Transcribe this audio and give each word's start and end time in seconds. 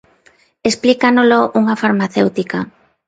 Explícanolo 0.69 1.39
unha 1.59 1.79
farmacéutica. 1.83 2.59